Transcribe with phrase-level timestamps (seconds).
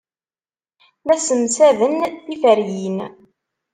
[1.05, 1.95] La ssemsaden
[2.25, 2.97] tiferyin.